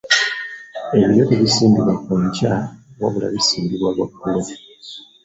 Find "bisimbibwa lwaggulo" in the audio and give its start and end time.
3.33-4.41